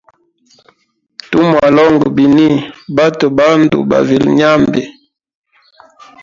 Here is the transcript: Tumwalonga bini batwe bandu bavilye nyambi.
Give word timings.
Tumwalonga 1.29 2.05
bini 2.15 2.49
batwe 2.95 3.27
bandu 3.37 3.77
bavilye 3.89 4.29
nyambi. 4.39 4.81